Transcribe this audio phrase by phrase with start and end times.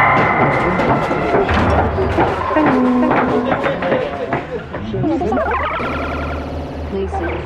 [2.54, 3.10] Familles.
[6.92, 7.38] m'appelle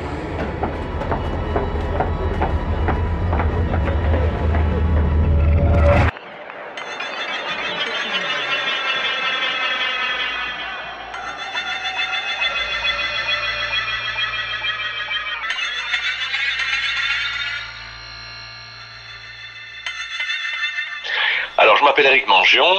[22.05, 22.75] Eric Mangion,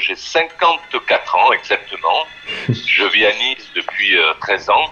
[0.00, 2.26] j'ai 54 ans exactement.
[2.68, 4.90] Je vis à Nice depuis 13 euh, ans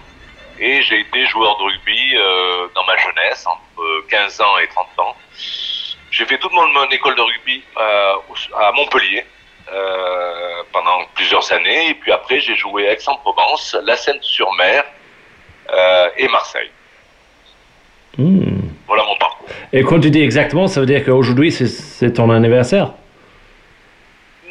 [0.59, 4.87] et j'ai été joueur de rugby euh, dans ma jeunesse, entre 15 ans et 30
[4.99, 5.15] ans.
[6.11, 8.13] J'ai fait toute mon, mon, école de rugby euh,
[8.59, 9.25] à Montpellier
[10.71, 14.83] pendant plusieurs années et puis après j'ai joué à Aix-en-Provence, La Seine-sur-Mer
[16.17, 16.69] et Marseille.
[18.17, 18.59] Hmm.
[18.85, 19.47] Voilà mon parcours.
[19.71, 22.91] Et quand tu dis exactement, ça veut dire qu'aujourd'hui c'est ton anniversaire?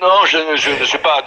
[0.00, 1.22] Non, je, ne suis pas.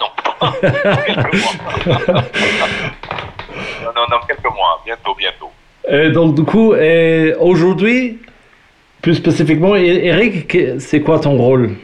[3.84, 3.92] Non.
[3.94, 4.80] non, non, quelques mois.
[4.84, 5.50] Bientôt, bientôt.
[5.88, 6.74] Et donc, du coup,
[7.38, 8.18] aujourd'hui,
[9.02, 11.76] plus spécifiquement, Eric, c'est quoi ton rôle?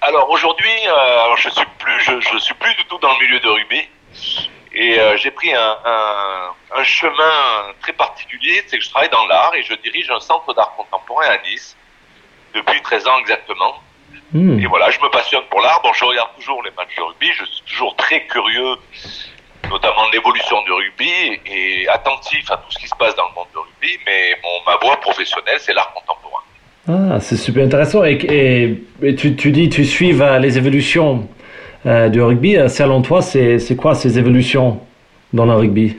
[0.00, 3.48] Alors aujourd'hui, euh, je suis plus, je, suis plus du tout dans le milieu de
[3.48, 3.88] rugby,
[4.72, 5.76] et euh, j'ai pris un,
[6.76, 10.54] un, chemin très particulier, c'est que je travaille dans l'art et je dirige un centre
[10.54, 11.76] d'art contemporain à Nice
[12.54, 13.82] depuis 13 ans exactement.
[14.32, 14.58] Hmm.
[14.58, 15.80] Et voilà, je me passionne pour l'art.
[15.82, 17.28] Bon, je regarde toujours les matchs de rugby.
[17.32, 18.76] Je suis toujours très curieux,
[19.70, 23.34] notamment de l'évolution du rugby et attentif à tout ce qui se passe dans le
[23.34, 23.98] monde du rugby.
[24.06, 26.42] Mais ma voie professionnelle, c'est l'art contemporain.
[26.88, 28.04] Ah, c'est super intéressant.
[28.04, 28.18] Et,
[29.16, 31.28] tu, tu, dis, tu suives les évolutions
[31.86, 32.56] euh, du rugby.
[32.56, 34.80] Euh, selon toi, c'est quoi ces évolutions
[35.32, 35.96] dans le rugby?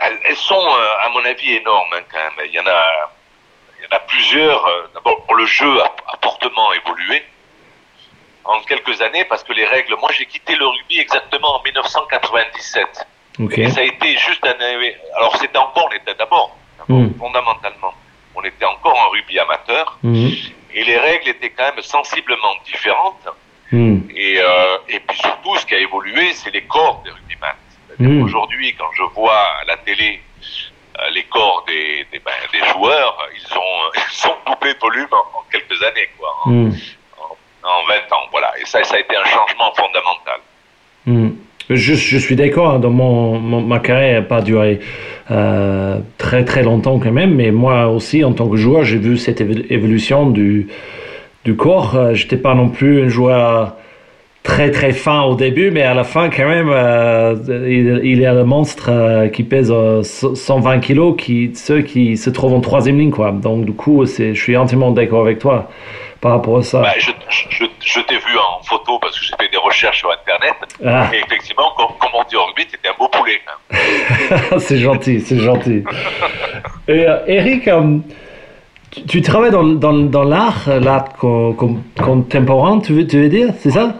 [0.00, 2.46] Elles, sont, euh, à mon avis, énormes hein, quand même.
[2.46, 3.10] Il y en a
[3.90, 4.66] en a plusieurs.
[4.66, 5.92] Euh, d'abord, le jeu a,
[6.22, 7.22] fortement évolué
[8.44, 9.96] en quelques années parce que les règles.
[10.00, 13.06] Moi, j'ai quitté le rugby exactement en 1997.
[13.52, 14.54] Et ça a été juste un.
[15.16, 16.56] Alors, c'était encore, on était d'abord,
[16.88, 17.08] hmm.
[17.18, 17.94] fondamentalement,
[18.34, 19.98] on était encore en rugby amateur.
[20.02, 20.28] Hmm.
[20.74, 23.28] Et les règles étaient quand même sensiblement différentes.
[23.72, 24.00] Hmm.
[24.14, 28.24] Et, euh, et puis surtout, ce qui a évolué, c'est les corps des rugbyman.
[28.24, 30.29] Aujourd'hui, quand je vois à la télé euh,
[31.14, 35.42] les corps des, des, ben, des, joueurs, ils ont, ils ont doublé de volume en,
[35.50, 36.70] quelques années, quoi, hmm.
[37.62, 38.26] en, 20 ans.
[38.30, 38.52] Voilà.
[38.60, 40.40] Et ça, ça a été un changement fondamental.
[41.06, 41.30] Hmm.
[41.68, 44.80] Je, je, suis d'accord, hein, dans mon, ma carrière n'a pas duré
[45.30, 49.16] euh, très très longtemps quand même, mais moi aussi en tant que joueur, j'ai vu
[49.16, 50.66] cette évolution du,
[51.44, 51.94] du corps.
[51.94, 53.76] Euh, j'étais pas non plus un joueur
[54.50, 58.26] très très fin au début, mais à la fin quand même, euh, il, il, y
[58.26, 59.72] a le monstre euh, qui pèse
[60.02, 63.30] 120 euh, kilos, qui ceux qui se trouvent en troisième ligne quoi.
[63.30, 65.70] Donc du coup, c'est, je suis entièrement d'accord avec toi
[66.20, 66.82] par rapport à ça.
[66.82, 70.10] Bah, je, je, je t'ai vu en photo parce que j'ai fait des recherches sur
[70.10, 71.08] internet ah.
[71.14, 73.40] et effectivement, comme, comme on dit en rugby, t'étais un beau poulet.
[74.58, 75.84] c'est gentil, c'est gentil.
[76.88, 77.70] et Eric.
[79.06, 83.94] Tu, travailles dans, dans, dans l'art, l'art contemporain, tu veux, tu veux dire, c'est ça?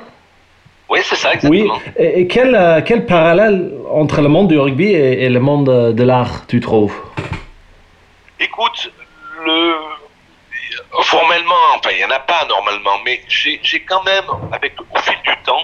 [0.91, 1.77] Oui, c'est ça, exactement.
[1.77, 1.93] Oui.
[1.99, 6.49] Et, quel, euh, quel, parallèle entre le monde du rugby et, le monde de l'art
[6.49, 6.95] tu trouves?
[8.41, 8.91] Écoute,
[9.45, 9.77] le...
[11.03, 15.17] formellement, enfin, il n'y en a pas normalement, mais j'ai quand même, avec au fil
[15.25, 15.63] du temps,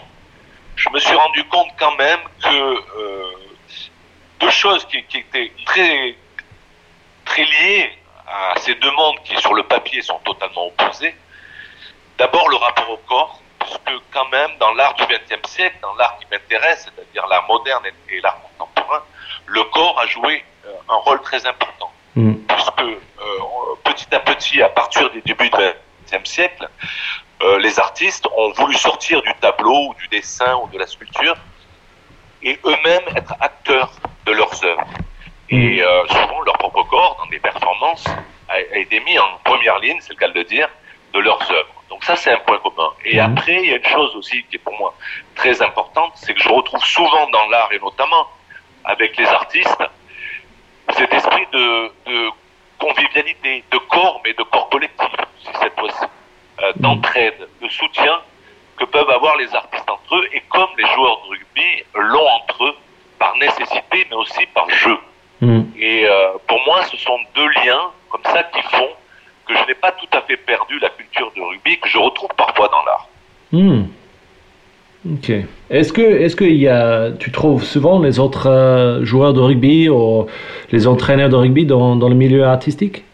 [0.76, 3.22] je me suis rendu compte quand même que euh,
[4.38, 6.14] deux choses qui, qui, étaient très,
[7.24, 7.90] très liées
[8.28, 11.16] à ces deux mondes qui, sur le papier, sont totalement opposés.
[12.16, 15.94] D'abord, le rapport au corps parce que quand même, dans l'art du XXe siècle, dans
[15.94, 19.02] l'art qui m'intéresse, c'est-à-dire l'art moderne et, l'art contemporain,
[19.46, 21.90] le corps a joué euh, un rôle très important.
[22.14, 22.34] Mm.
[22.48, 22.94] Puisque euh,
[23.84, 25.58] petit à petit, à partir du début du
[26.06, 26.68] XXe siècle,
[27.42, 31.36] euh, les artistes ont voulu sortir du tableau ou du dessin ou de la sculpture
[32.42, 33.92] et eux-mêmes être acteurs
[34.24, 34.86] de leurs œuvres.
[35.50, 36.08] Et mm.
[36.08, 38.04] souvent, leur propre corps, dans des performances,
[38.48, 40.68] a été mis en première ligne, c'est le cas de le dire,
[41.12, 41.75] de leurs œuvres.
[41.88, 42.90] Donc ça, c'est un point commun.
[43.04, 43.32] Et mhm.
[43.32, 44.94] après, il y a une chose aussi qui est pour moi
[45.34, 48.26] très importante, c'est que je retrouve souvent dans l'art, et notamment
[48.84, 49.82] avec les artistes,
[50.96, 51.90] cet esprit de,
[52.78, 55.08] convivialité, de corps, mais de corps collectif,
[55.40, 56.04] si cette fois-ci,
[56.62, 56.82] euh, mhm.
[56.82, 58.20] d'entraide, de soutien
[58.76, 62.64] que peuvent avoir les artistes entre eux, et comme les joueurs de rugby l'ont entre
[62.64, 62.76] eux,
[63.18, 64.98] par nécessité, mais aussi par jeu.
[65.40, 65.72] Mhm.
[65.78, 68.90] Et euh, pour moi, ce sont deux liens comme ça qui font
[69.46, 72.30] que je n'ai pas tout à fait perdu la culture de rugby que je retrouve
[72.36, 73.08] parfois dans l'art.
[73.52, 73.84] Hmm.
[75.14, 75.30] Ok.
[75.70, 79.88] Est-ce que, est-ce que y a, tu trouves souvent les autres euh, joueurs de rugby
[79.88, 80.26] ou
[80.72, 83.04] les entraîneurs de rugby dans, dans le milieu artistique?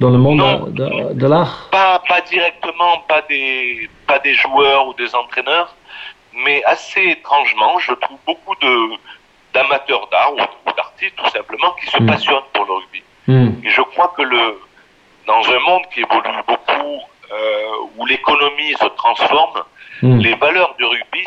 [0.00, 0.66] Dans le monde Non.
[0.68, 1.68] de, de l'art?
[1.72, 5.74] Pas, pas directement, pas des, pas des joueurs ou des entraîneurs,
[6.46, 8.96] mais assez étrangement, je trouve beaucoup de
[9.54, 12.06] d'amateurs d'art ou, d'artistes tout simplement qui se Mm.
[12.06, 13.02] passionnent pour le rugby.
[13.26, 13.66] Hmm.
[13.66, 14.60] Et je crois que le,
[15.28, 16.98] dans un monde qui évolue beaucoup,
[17.30, 19.62] euh, où l'économie se transforme,
[20.00, 20.18] Hmm.
[20.18, 21.24] les valeurs du rugby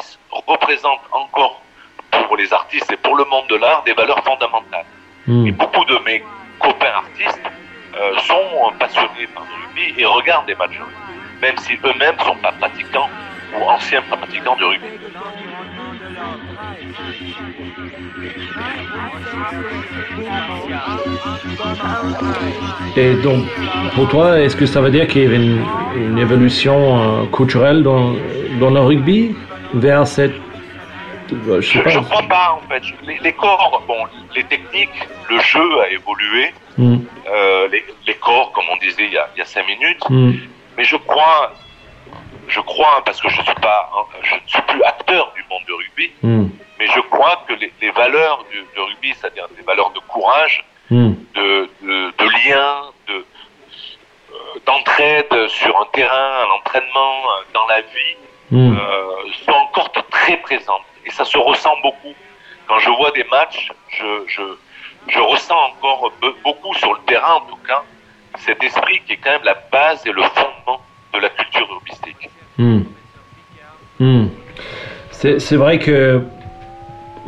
[0.48, 1.62] représentent encore
[2.10, 4.86] pour les artistes et pour le monde de l'art des valeurs fondamentales.
[5.28, 5.46] Hmm.
[5.46, 6.24] Et beaucoup de mes
[6.58, 7.42] copains artistes
[7.96, 12.16] euh, sont passionnés par le rugby et regardent des matchs de rugby, même si eux-mêmes
[12.18, 13.10] ne sont pas pratiquants
[13.60, 14.88] ou anciens pratiquants de rugby.
[22.98, 23.46] Et donc,
[23.96, 25.66] pour toi, est-ce que ça veut dire qu'il y avait une,
[25.96, 28.14] une évolution euh, culturelle dans,
[28.60, 29.36] dans le rugby
[29.74, 30.34] vers cette.
[31.48, 32.84] euh, Je ne crois pas en fait.
[33.06, 34.04] Les, les corps, bon,
[34.36, 34.90] les techniques,
[35.30, 37.00] le jeu a évolué, Hmm.
[37.30, 40.02] euh, les, les corps, comme on disait il y a, il y a cinq minutes,
[40.10, 40.32] Hmm.
[40.78, 41.52] mais je crois,
[42.48, 43.90] je crois, parce que je suis pas,
[44.24, 46.48] je ne suis plus acteur du monde du rugby, Hmm.
[46.80, 50.64] mais je crois que les, les valeurs du, du rugby, c'est-à-dire des valeurs de courage,
[50.92, 51.14] Hmm.
[51.36, 57.82] de, de, de lien, de euh, d'entraide sur un terrain, à l'entraînement, euh, dans la
[57.82, 58.18] vie,
[58.54, 58.76] Hmm.
[58.78, 60.82] euh, sont encore très présentes.
[61.06, 62.14] Et ça se ressent beaucoup.
[62.68, 64.42] Quand je vois des matchs, je, je,
[65.08, 67.82] je ressens encore be- beaucoup sur le terrain, en tout cas,
[68.40, 70.82] cet esprit qui est quand même la base et le fondement
[71.14, 72.30] de la culture rugbyistique.
[72.58, 72.82] Hmm.
[75.12, 76.22] C'est vrai que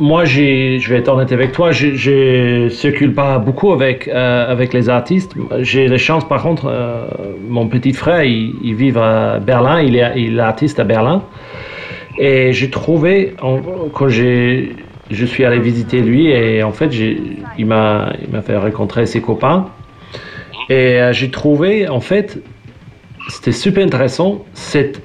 [0.00, 4.72] moi, je vais être honnête avec toi, je je circule pas beaucoup avec, euh, avec
[4.72, 5.34] les artistes.
[5.60, 7.06] J'ai la chance, par contre, euh,
[7.48, 11.22] mon petit frère, il, vit à Berlin, il est, artiste à Berlin.
[12.18, 13.60] Et j'ai trouvé, en-
[13.92, 16.90] quand je suis allé visiter lui, et en fait,
[17.58, 18.12] il m'a
[18.44, 19.66] fait rencontrer ses copains.
[20.70, 22.40] Et euh, j'ai trouvé, en fait,
[23.28, 25.00] c'était super intéressant, cette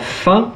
[0.00, 0.52] fin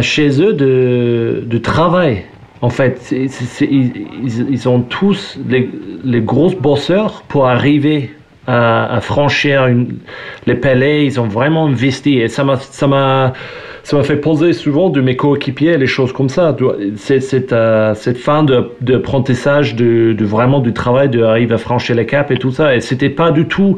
[0.00, 2.24] chez eux de, de travail.
[2.62, 4.06] En fait, ils,
[4.50, 5.70] ils- ont tous les,
[6.04, 8.10] les grosses bosseurs pour arriver
[8.46, 9.68] à, franchir
[10.46, 11.04] les paliers.
[11.04, 13.32] Ils ont vraiment investi et ça m'a
[14.04, 16.56] fait poser souvent de mes coéquipiers les choses comme ça.
[16.60, 22.06] Euh, cette fin de d'apprentissage de, de vraiment du travail de arriver à franchir les
[22.06, 22.74] caps et tout ça.
[22.74, 23.76] Et c'était pas du tout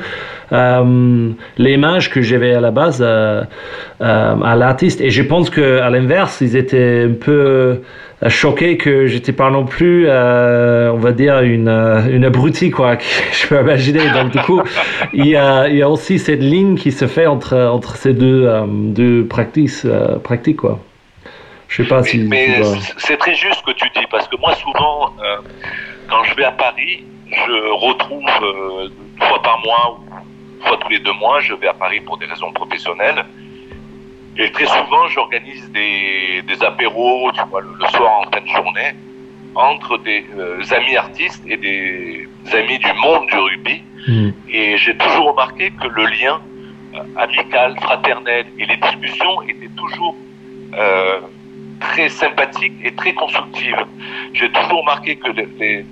[0.53, 3.43] euh, l'image que j'avais à la base euh,
[4.01, 5.01] à l'artiste.
[5.01, 7.81] Et je pense que à l'inverse, ils étaient un peu
[8.27, 12.97] choqués que j'étais pas non plus, euh, on va dire, une, euh, une abrutie, quoi,
[12.97, 14.11] que je peux imaginer.
[14.11, 14.61] Donc, du coup,
[15.13, 18.15] il y, a, il y a aussi cette ligne qui se fait entre, entre ces
[18.15, 20.81] deux, euh, deux pratiques, euh, pratiques, quoi.
[21.69, 22.19] Je sais pas si.
[22.19, 22.63] mais
[22.97, 25.13] c'est- très juste ce que tu dis, parce que moi, souvent,
[26.09, 30.15] quand je vais à Paris, je retrouve une fois par mois ou
[30.61, 33.23] une fois tous les deux mois, je vais à Paris pour des raisons professionnelles.
[34.39, 38.49] Et très souvent, j'organise des, des apéros, tu vois, le, le soir en fin de
[38.49, 38.93] journée,
[39.55, 43.83] entre des euh, amis artistes et des amis du monde du rugby.
[44.07, 44.31] Hmm.
[44.49, 46.41] Et j'ai toujours remarqué que le lien
[46.95, 50.15] euh, amical, fraternel et les discussions étaient toujours
[50.75, 51.21] euh,
[51.81, 53.85] très sympathiques et très constructives.
[54.35, 55.87] J'ai toujours remarqué que les, les,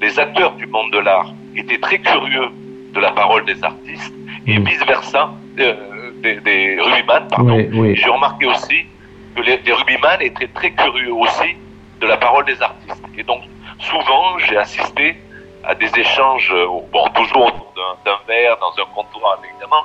[0.00, 2.48] les acteurs du monde de l'art étaient très curieux
[2.94, 4.14] de la parole des artistes
[4.46, 4.64] et Mm.
[4.64, 5.74] vice-versa, euh,
[6.22, 7.56] des, des rugbyman, pardon.
[7.56, 7.96] Oui, oui.
[7.96, 8.86] J'ai remarqué aussi
[9.34, 11.56] que les, les rugbyman étaient très curieux aussi
[12.00, 13.02] de la parole des artistes.
[13.16, 13.42] Et donc,
[13.80, 15.16] souvent, j'ai assisté
[15.64, 17.72] à des échanges, euh, bon, toujours autour
[18.04, 19.84] d'un verre, dans un comptoir, évidemment,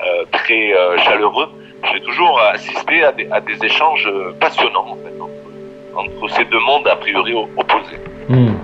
[0.00, 1.48] euh, très euh, chaleureux.
[1.92, 4.08] J'ai toujours assisté à des, à des échanges
[4.40, 8.00] passionnants, en fait, entre, entre ces deux mondes a priori opposés.
[8.28, 8.54] Hmm.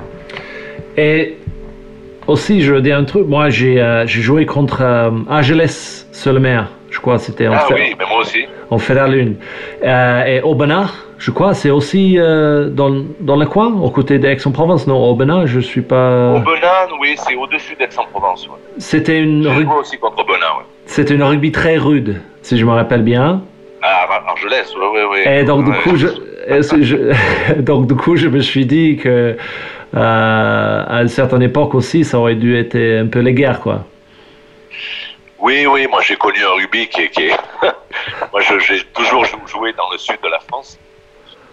[0.97, 1.39] Et
[2.27, 4.83] aussi, je veux dire un truc, moi j'ai euh, joué contre
[5.29, 6.63] Angeles Solmer,
[7.01, 8.45] je crois, c'était en, Ah fait, oui, mais moi aussi.
[8.69, 8.77] en.
[9.83, 14.87] Euh, et Aubenas, je crois, c'est aussi euh, dans, dans le coin, aux côtés d'Aix-en-Provence.
[14.87, 16.35] Non, Aubenas, je suis pas.
[16.35, 18.49] Aubenas, oui, c'est au-dessus d'Aix-en-Provence.
[18.49, 18.55] Ouais.
[18.77, 20.65] C'était une, J'ai rug- joué aussi contre Aubenas, ouais.
[20.85, 23.41] c'était une rugby très rude, si je me rappelle bien.
[23.81, 25.33] Ah, Ar- Argelès, oui, oui, oui.
[25.33, 25.97] Et donc, du coup, que
[26.83, 27.13] je-
[27.61, 29.39] donc, du coup, je me suis dit que
[29.97, 33.87] euh, à une certaine époque aussi, ça aurait dû être un peu les guerres, quoi.
[35.41, 37.37] Oui, oui, moi j'ai connu un rugby qui est...
[38.33, 40.79] Moi j'ai toujours jou- joué dans le sud de la France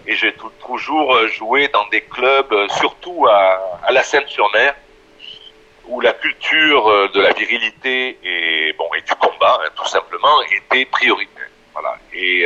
[0.06, 4.74] et j'ai tou- toujours euh, joué dans des clubs, euh, surtout à, à la Seine-sur-Mer,
[5.86, 10.41] où la culture euh, de la virilité et, bon, et du combat, hein, tout simplement,
[10.44, 11.50] était prioritaire.
[11.74, 11.98] Voilà.
[12.13, 12.46] Et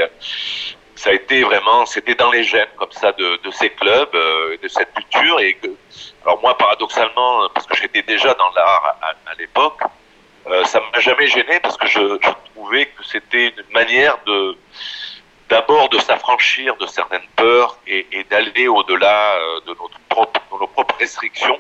[0.96, 4.68] ça a été vraiment, c'était dans les gènes comme ça de, de ces clubs, de
[4.68, 5.40] cette culture.
[5.40, 5.60] Et
[6.24, 9.80] alors moi, paradoxalement, parce que j'étais déjà dans l'art à l'époque,
[10.48, 14.58] euh, ça m'a jamais gêné parce que je, je trouvais que c'était une manière de
[15.50, 20.60] d'abord de s'affranchir de certaines peurs et, et d'aller au-delà euh, de notre propre, de
[20.60, 21.60] nos propres restrictions.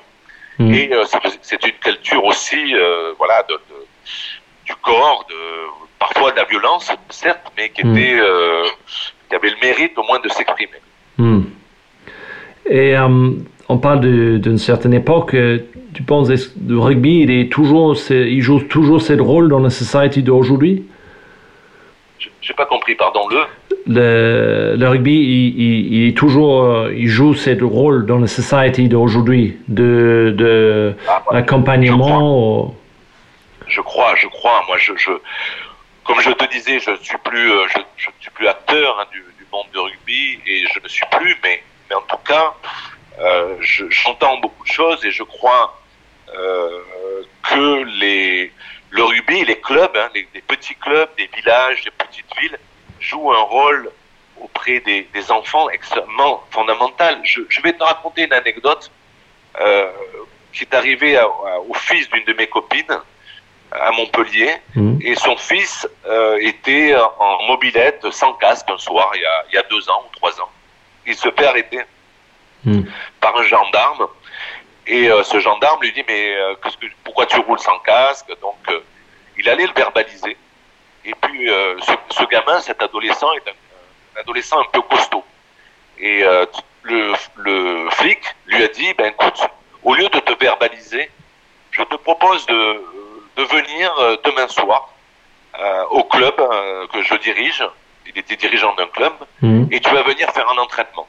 [0.59, 0.73] Mm.
[0.73, 1.03] Et euh,
[1.41, 3.85] c'est- une culture aussi, euh, voilà, de, de-
[4.65, 5.35] du corps, de
[5.99, 7.97] parfois de la violence, certes, mais qui Mm.
[7.97, 8.19] était,
[9.29, 10.79] qui avait le mérite au moins de s'exprimer.
[11.17, 11.43] Hmm.
[12.65, 13.31] Et euh,
[13.71, 14.01] on parle
[14.39, 15.33] d'une certaine époque.
[15.33, 15.59] euh,
[15.93, 16.35] Tu penses que
[16.67, 20.85] le rugby, il est toujours, il joue toujours ce rôle dans la société d'aujourd'hui?
[22.19, 23.41] Je- J'ai pas compris, pardon, le?
[23.87, 28.27] Le, le rugby, il, il- il est toujours, euh, il joue ce rôle dans la
[28.27, 32.75] société d'aujourd'hui de, de Ah, accompagnement.
[33.67, 34.63] Je crois, je crois.
[34.67, 35.11] Moi, je, je,
[36.05, 37.63] comme je te disais, je ne suis plus, euh,
[37.97, 41.35] je, suis plus acteur hein, du, du monde du rugby et je ne suis plus,
[41.43, 42.53] mais, mais en tout cas,
[43.21, 45.79] euh, je- j'entends beaucoup de choses et je crois
[46.33, 46.79] euh,
[47.49, 48.51] que les,
[48.91, 52.57] le rugby, les clubs, hein, les, les petits clubs, des villages, des petites villes,
[52.99, 53.91] jouent un rôle
[54.39, 57.19] auprès des, des enfants extrêmement fondamental.
[57.23, 58.89] Je, je vais te raconter une anecdote
[59.59, 59.91] euh,
[60.53, 62.97] qui est arrivée à- à- au fils d'une de mes copines
[63.71, 64.97] à Montpellier Hmm.
[65.01, 69.55] et son fils euh, était en mobilette sans casque un soir il y a, il
[69.55, 70.49] y a deux ans ou trois ans.
[71.05, 71.79] Il se fait arrêter
[72.63, 72.83] Hmm.
[73.19, 74.07] par un gendarme
[74.85, 76.69] et euh, ce gendarme lui dit mais euh, que,
[77.03, 78.27] pourquoi tu roules sans casque?
[78.39, 78.79] Donc euh,
[79.37, 80.37] il allait le verbaliser
[81.03, 83.53] et puis ce, ce gamin, cet adolescent est un,
[84.15, 85.23] un adolescent un peu costaud
[85.97, 86.23] et
[86.83, 89.41] le, le flic lui a dit ben écoute
[89.83, 91.09] au lieu de te verbaliser
[91.71, 92.83] je te propose de,
[93.37, 93.91] de venir
[94.23, 94.93] demain soir
[95.89, 96.35] au club
[96.93, 97.63] que je dirige.
[98.07, 99.65] Il était dirigeant d'un club Hmm.
[99.71, 101.07] et tu vas venir faire un entraînement.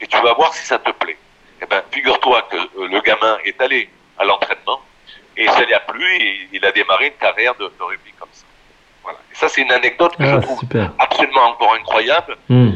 [0.00, 1.16] Et tu vas voir si ça te plaît.
[1.62, 3.88] Eh ben, figure-toi que euh, le gamin est allé
[4.18, 4.80] à l'entraînement
[5.36, 8.28] et ça lui a plu et il a démarré une carrière de, de rugby comme
[8.32, 8.44] ça.
[9.02, 9.18] Voilà.
[9.32, 10.92] Et ça, c'est une anecdote que Ah, je trouve super.
[10.98, 12.72] absolument encore incroyable Hmm.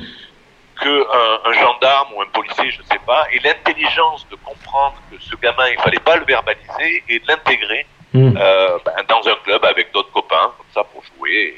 [0.81, 1.07] que
[1.49, 5.69] un, gendarme ou un policier, je sais pas, ait l'intelligence de comprendre que ce gamin,
[5.71, 8.37] il fallait pas le verbaliser et de l'intégrer Hmm.
[8.37, 11.55] euh, ben, dans un club avec d'autres copains, comme ça, pour jouer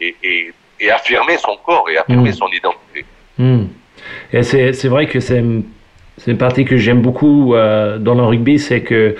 [0.00, 2.34] et, et, et, et affirmer son corps et affirmer Mm.
[2.34, 3.04] son identité.
[4.36, 5.64] Et c'est, vrai que c'est, une-
[6.38, 9.14] partie que j'aime beaucoup euh, dans le rugby, c'est que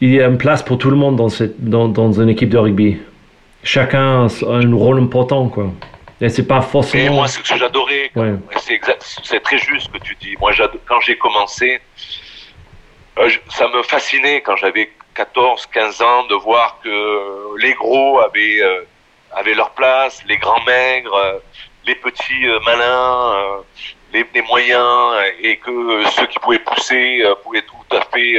[0.00, 2.48] il y a une place pour tout le monde dans, cette, dans, dans une équipe
[2.48, 2.96] de rugby.
[3.62, 5.70] Chacun a un rôle important, quoi.
[6.20, 7.16] Et c'est pas Et forcément.
[7.16, 8.10] moi, c'est ce que j'adorais.
[8.16, 8.32] Ouais.
[8.52, 8.78] Et
[9.22, 10.34] C'est très juste ce que tu dis.
[10.40, 10.52] Moi,
[10.86, 11.78] quand j'ai commencé,
[13.18, 18.18] euh, je- ça me fascinait quand j'avais 14, 15 ans de voir que les gros
[18.20, 18.80] avaient, euh,
[19.36, 21.40] avaient leur place, les grands maigres,
[21.88, 23.56] les petits euh, malins, euh,
[24.12, 28.36] les, les moyens, euh, et que ceux qui pouvaient pousser pouvaient tout à fait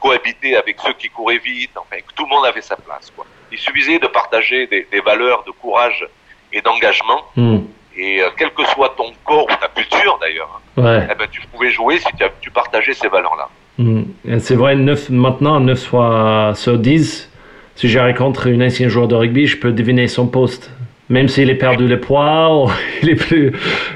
[0.00, 1.70] cohabiter avec ceux qui couraient vite.
[1.76, 3.12] Enfin, que tout le monde avait sa place.
[3.14, 3.24] Quoi.
[3.52, 6.06] Il suffisait de partager des, des valeurs de courage
[6.52, 7.58] et d'engagement Hmm.
[7.96, 11.08] et euh, quel que soit ton corps ou ta culture d'ailleurs, hein, Ouais.
[11.10, 13.48] eh ben, tu pouvais jouer si tu, as- tu partageais ces valeurs-là.
[13.78, 14.02] Hmm.
[14.38, 17.30] C'est vrai, maintenant, 9 fois sur 10,
[17.74, 20.70] si je rencontre un ancien joueur de rugby, je peux deviner son poste.
[21.08, 22.70] Même s'il est perdu le poids, ou
[23.02, 23.52] il est plus,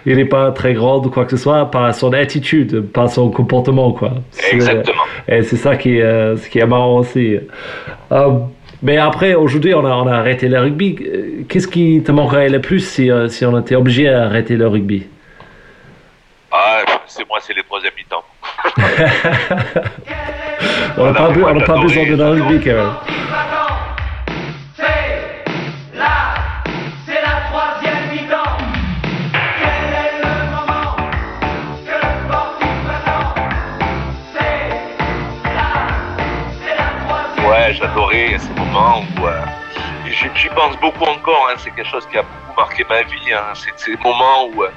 [0.07, 3.31] il est pas très grand ou quoi que ce soit, par son attitude, par son
[3.31, 4.12] comportement, quoi.
[4.52, 5.02] Exactement.
[5.26, 7.37] Et c'est ça qui est, euh, ce qui est marrant aussi.
[8.12, 8.31] Euh,
[8.83, 10.97] mais après, aujourd'hui, on a, on a arrêté le rugby.
[11.02, 14.69] Euh, Qu'est-ce qui te manquerait le plus si, euh, si on était obligé d'arrêter le
[14.69, 15.07] rugby?
[16.52, 18.25] Ah, c'est moi, c'est les troisième mi-temps.
[20.97, 22.90] On n'a Voilà, pas, on pas besoin de le rugby, quand même.
[37.71, 39.45] Ouais, j'adorais ces moments où euh,
[40.35, 41.49] j'y pense beaucoup encore.
[41.50, 43.33] Hein, c'est quelque chose qui a beaucoup marqué ma vie.
[43.33, 44.71] Hein, c'est ces moments où, euh,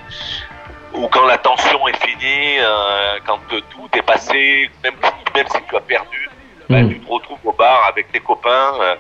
[0.94, 5.58] où quand la tension est finie, euh, quand tout est passé, même si, même si
[5.68, 6.30] tu as perdu,
[6.70, 6.90] ben, Mm.
[6.90, 8.96] tu te retrouves au bar avec tes copains euh,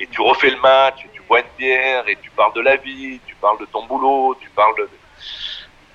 [0.00, 2.76] et tu refais le match, et tu bois une bière et tu parles de la
[2.76, 4.88] vie, tu parles de ton boulot, tu parles de,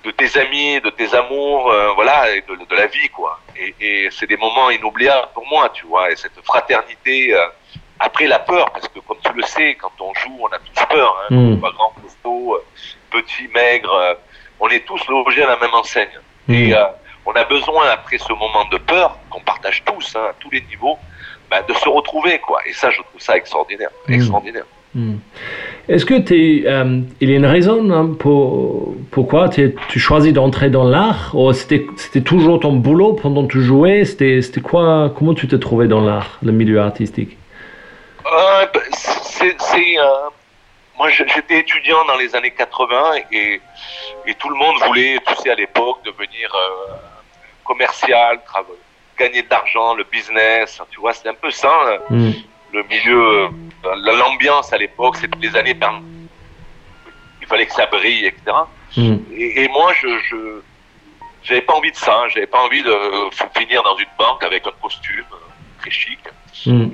[0.05, 3.39] de tes amis, de tes amours, euh, voilà, et de, de la vie, quoi.
[3.57, 7.45] Et, et c'est des moments inoubliables pour moi, tu vois, et cette fraternité euh,
[7.99, 10.85] après la peur, parce que comme tu le sais, quand on joue, on a tous
[10.95, 11.55] peur, hein, Mm.
[11.55, 12.63] qu'on soit grand, costaud, euh,
[13.09, 14.17] petit, maigre,
[14.59, 16.19] on est tous logés à la même enseigne.
[16.47, 16.53] Mm.
[16.53, 16.75] Et
[17.25, 20.61] on a besoin, après ce moment de peur, qu'on partage tous, hein, à tous les
[20.61, 20.97] niveaux,
[21.49, 22.59] bah, de se retrouver, quoi.
[22.67, 24.13] Et ça, je trouve ça extraordinaire, Mm.
[24.13, 24.65] extraordinaire.
[25.87, 30.83] Est-ce que euh, il y a une raison hein, pour, pourquoi tu choisis d'entrer dans
[30.83, 31.85] l'art ou c'était,
[32.23, 36.39] toujours ton boulot pendant que tu jouais c'était, quoi Comment tu t'es trouvé dans l'art,
[36.41, 37.37] le milieu artistique?
[38.25, 40.29] Euh, bah, c'est, c'est, euh,
[40.97, 43.61] moi, j'étais étudiant dans les années 80 et,
[44.25, 46.95] et tout le monde voulait, tu sais, à l'époque, devenir euh,
[47.63, 48.39] commercial,
[49.19, 50.81] gagner de l'argent, le business.
[50.89, 52.31] Tu vois, c'était un peu ça, Hmm.
[52.73, 53.49] le milieu,
[53.95, 55.17] l'ambiance à l'époque.
[55.17, 55.99] C'était les années par-
[57.41, 58.41] Il fallait que ça brille, etc.
[58.97, 59.17] Hmm.
[59.31, 60.61] Et, et moi, je, je,
[61.43, 62.15] j'avais pas envie de ça.
[62.23, 62.27] hein.
[62.29, 62.95] J'avais pas envie de
[63.57, 65.37] finir dans une banque avec un costume euh,
[65.79, 66.19] très chic.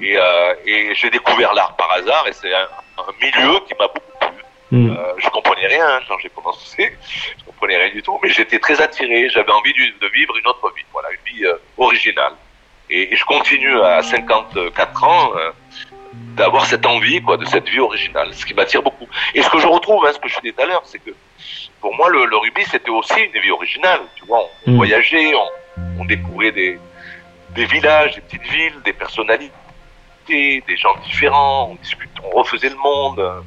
[0.01, 2.67] Et, euh, et j'ai découvert l'art par hasard et c'est un,
[2.97, 4.43] un milieu qui m'a beaucoup plu.
[4.71, 4.89] Hmm.
[4.97, 6.97] Euh, je comprenais rien hein, quand j'ai commencé,
[7.37, 9.29] je comprenais rien du tout, mais j'étais très attiré.
[9.29, 12.33] J'avais envie de vivre une autre vie, voilà, une vie euh, originale.
[12.89, 15.31] Et, et je continue à 54 ans
[16.35, 19.07] d'avoir cette envie, quoi, de cette vie originale, ce qui m'attire beaucoup.
[19.35, 21.11] Et ce que je retrouve, hein, ce que je disais tout à l'heure, c'est que
[21.79, 24.01] pour moi, le, le rugby, c'était aussi une vie originale.
[24.15, 24.75] Tu vois, on Mm.
[24.77, 26.79] voyageait, on, on découvrait des,
[27.55, 29.51] des villages, des petites villes, des personnalités,
[30.67, 33.19] des gens différents, on discute, on refaisait le monde.
[33.19, 33.39] euh,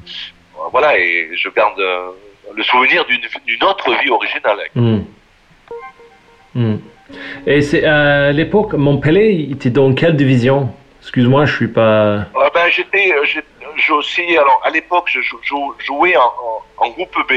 [0.71, 2.09] voilà, et je garde euh,
[2.55, 4.57] le souvenir d'une autre vie originale.
[4.75, 4.99] Hmm.
[6.53, 6.77] Hmm.
[7.45, 10.73] Et c'est à l'époque, Montpellier, il était dans quelle division?
[11.05, 12.25] Excuse-moi, je suis pas.
[12.35, 16.21] Ah ben, j'étais, euh, j'ai aussi, alors à l'époque, je jou- jou- jouais en,
[16.81, 17.33] en, en groupe B,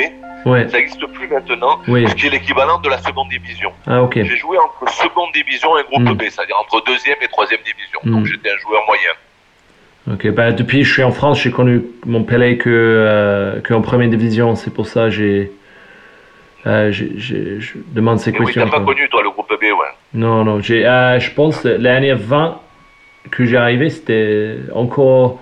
[0.47, 0.67] Ouais.
[0.69, 2.09] ça n'existe plus maintenant, Oui.
[2.09, 3.71] ce qui est l'équivalent de la seconde division.
[3.87, 4.15] Ah ok.
[4.23, 6.15] J'ai joué entre seconde division et groupe Mm.
[6.15, 8.01] B, c'est-à-dire entre deuxième et troisième division.
[8.05, 9.11] Donc j'étais un joueur moyen.
[10.13, 10.29] Ok.
[10.31, 14.55] Bah depuis, je suis en France, j'ai connu Montpellier que euh, que en première division.
[14.55, 15.53] C'est pour ça que j'ai.
[16.67, 17.35] euh, je
[17.89, 18.65] demande ces Mais oui, questions.
[18.65, 18.95] t'as pas quoi.
[18.95, 19.93] connu toi le groupe B, ouais.
[20.15, 20.61] Non, non.
[20.63, 22.61] J'ai, euh, je pense l'année 20
[23.31, 25.41] que j'ai arrivé, c'était encore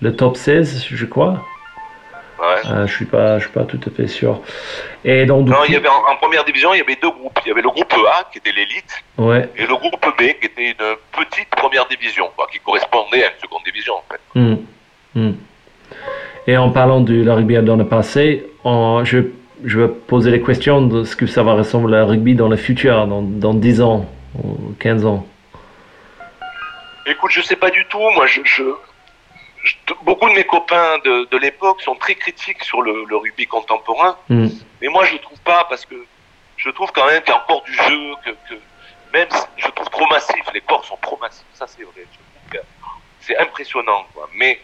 [0.00, 1.42] le top 16, je crois.
[2.38, 2.70] ouais.
[2.70, 4.40] Euh, je suis pas, je suis pas tout à fait sûr.
[5.04, 7.38] Et donc Non, il y avait en, en première division, il y avait deux groupes.
[7.44, 9.48] Il y avait le groupe A qui était l'élite ouais.
[9.56, 13.40] et le groupe B qui était une petite première division, quoi, qui correspondait à une
[13.42, 14.38] seconde division en fait.
[14.38, 14.56] Hmm.
[15.14, 15.32] Hmm.
[16.46, 19.18] Et en parlant du rugby dans le passé, en- je,
[19.64, 22.56] je vais poser les questions de ce que ça va ressembler le rugby dans le
[22.56, 24.06] futur, dans, dans 10 ans,
[24.42, 25.26] ou 15 ans.
[27.08, 27.98] Écoute, je sais pas du tout.
[28.10, 28.62] Moi, je, je,
[29.64, 33.46] je- beaucoup de mes copains de, de l'époque sont très critiques sur le, le rugby
[33.46, 34.16] contemporain.
[34.28, 34.48] Hmm.
[34.80, 35.94] Mais moi, je trouve pas parce que
[36.56, 38.60] je trouve quand même qu'il y a encore du jeu, que, que
[39.12, 40.44] même je trouve trop massif.
[40.52, 41.44] Les corps sont trop massifs.
[41.54, 42.04] Ça, c'est vrai.
[43.20, 44.28] C'est impressionnant, quoi.
[44.34, 44.60] Mais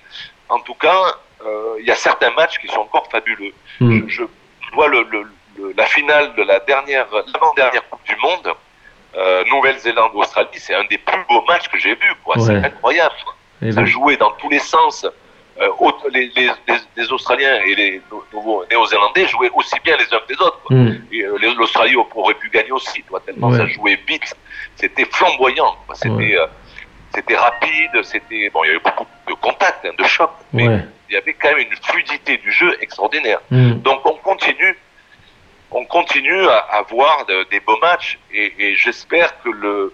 [0.49, 1.03] en tout cas,
[1.45, 3.53] euh, il y a certains matchs qui sont encore fabuleux.
[3.81, 4.09] Hmm.
[4.09, 8.49] Je, je vois le, le- le- la finale de la dernière, l'avant-dernière Coupe du Monde,
[9.17, 12.35] euh, Nouvelle-Zélande-Australie, c'est un des plus beaux matchs que j'ai vu, quoi.
[12.39, 12.65] C'est Ouais.
[12.65, 13.15] incroyable.
[13.63, 15.07] Et Ça vous- jouait dans tous les sens.
[15.61, 15.69] Euh,
[16.11, 18.03] les, les, les, les Australiens et les
[18.71, 20.61] Néo-Zélandais jouaient aussi bien les uns que les autres.
[20.71, 20.89] Hmm.
[21.13, 23.59] Euh, l'Australie aurait pu gagner aussi, toi, tellement Ouais.
[23.59, 24.35] ça jouait vite.
[24.77, 25.77] C'était flamboyant.
[25.95, 26.37] C'était Ouais.
[26.37, 28.03] euh, rapide.
[28.03, 30.81] C'était bon, il y avait beaucoup de contacts, hein, de chocs, mais Ouais.
[31.09, 33.39] il y avait quand même une fluidité du jeu extraordinaire.
[33.51, 33.75] Hmm.
[33.75, 34.77] Donc on continue,
[35.75, 39.93] on continue à, à voir de- des beaux matchs et, et j'espère que le,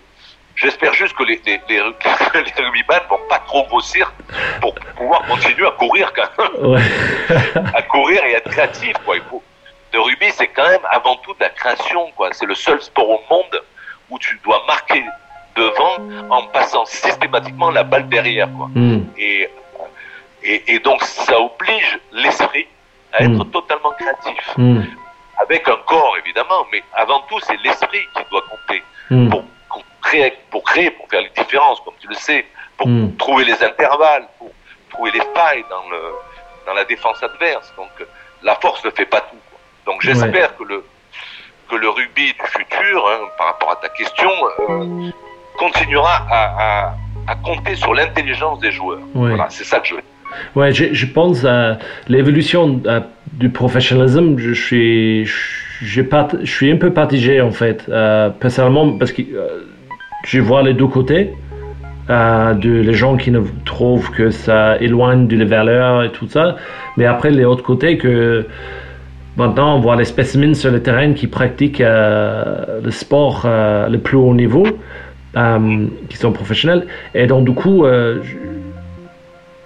[0.56, 1.78] j'espère juste que les les, les,
[2.34, 4.12] les rugbyman vont pas trop grossir
[4.60, 6.82] pour pouvoir continuer à courir quand même, Ouais.
[7.78, 9.16] à courir et être créatif quoi.
[9.16, 9.42] Il faut,
[9.92, 12.28] le rugby c'est quand même avant tout de la création quoi.
[12.32, 13.62] C'est le seul sport au monde
[14.10, 15.04] où tu dois marquer
[15.56, 15.96] devant
[16.30, 18.68] en passant systématiquement la balle derrière quoi.
[18.74, 19.00] Hmm.
[19.18, 19.48] Et,
[20.42, 22.66] et, et donc ça oblige l'esprit
[23.12, 23.50] à être Mm.
[23.50, 24.82] totalement créatif Hmm.
[25.42, 29.28] Avec un corps évidemment, mais avant tout c'est l'esprit qui doit compter Hmm.
[29.28, 33.16] pour, pour créer, pour créer, pour faire les différences, comme tu le sais, pour Mm.
[33.16, 34.50] trouver les intervalles, pour
[34.90, 36.00] trouver les failles dans le
[36.66, 37.72] dans la défense adverse.
[37.76, 37.90] Donc
[38.42, 39.36] la force ne fait pas tout.
[39.50, 39.58] quoi.
[39.86, 40.84] Donc j'espère que le
[41.68, 44.30] que le rugby du futur, hein, par rapport à ta question,
[44.68, 45.10] euh,
[45.58, 46.40] continuera à,
[46.88, 46.94] à,
[47.28, 48.98] à compter sur l'intelligence des joueurs.
[49.14, 49.28] Ouais.
[49.30, 50.04] Voilà, c'est ça que je veux.
[50.56, 52.80] Ouais, je, pense à l'évolution
[53.34, 54.36] du professionnalisme.
[54.38, 56.02] Je suis, je,
[56.44, 59.64] suis un peu partagé en fait, euh, personnellement, parce que euh,
[60.24, 61.32] je vois les deux côtés.
[62.08, 66.26] Euh, de les gens qui ne trouvent que ça éloigne de les valeurs et tout
[66.26, 66.56] ça,
[66.96, 68.46] mais après les autres côtés que
[69.36, 74.16] maintenant on voit les spécimens sur le terrain qui pratiquent euh, le sport le plus
[74.16, 74.66] haut niveau,
[76.08, 77.84] qui sont professionnels, et donc du coup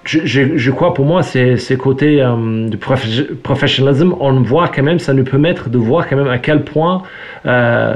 [0.05, 4.83] je, je, je crois pour moi, c'est ces côtés euh, de professionnalisme, on voit quand
[4.83, 7.03] même, ça nous permet de voir quand même à quel point
[7.47, 7.95] euh,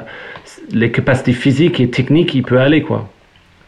[0.73, 3.09] les capacités physiques et techniques il peut aller, quoi.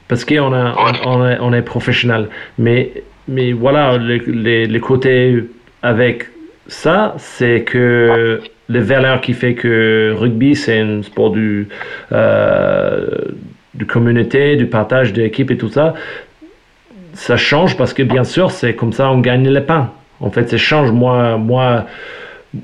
[0.08, 0.74] Parce qu'on a,
[1.04, 2.28] on, on est, on est professionnel.
[2.58, 2.90] Mais,
[3.28, 5.44] mais voilà, les, les, les côtés
[5.82, 6.28] avec
[6.66, 11.68] ça, c'est que les valeurs qui fait que rugby, c'est un sport du,
[12.12, 13.06] euh,
[13.74, 15.94] de communauté, du partage d'équipe et tout ça,
[17.12, 19.90] ça change parce que bien sûr, c'est comme ça on gagne les pains.
[20.20, 20.90] En fait, ça change.
[20.92, 21.86] Moi, moi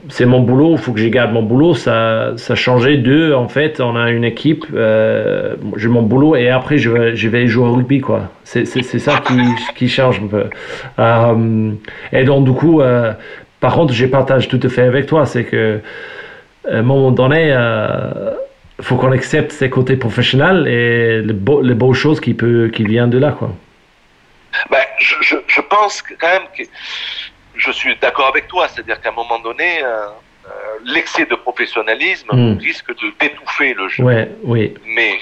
[0.08, 1.74] c'est mon boulot, il faut que je garde mon boulot.
[1.74, 6.48] Ça, ça changé de, en fait, on a une équipe, euh, j'ai mon boulot et
[6.50, 8.30] après je vais, jouer au rugby, quoi.
[8.44, 9.38] C'est ça qui,
[9.76, 10.44] qui change un peu.
[10.98, 11.72] Euh,
[12.12, 13.12] et donc, du coup, euh,
[13.60, 15.80] par contre, je partage tout à fait avec toi, c'est que
[16.68, 17.50] à un moment donné,
[18.78, 22.70] il faut qu'on accepte ses côtés professionnels et les, beaux, les beaux choses qui, peut,
[22.72, 23.52] qui viennent de là, quoi.
[24.70, 26.62] Ben, je, je, je pense quand même que
[27.54, 30.06] je suis d'accord avec toi, c'est-à-dire qu'à un moment donné, euh,
[30.46, 30.50] euh,
[30.84, 32.58] l'excès de professionnalisme Mm.
[32.58, 34.02] risque de d'étouffer le jeu.
[34.04, 34.74] Ouais, oui.
[34.84, 35.18] Mais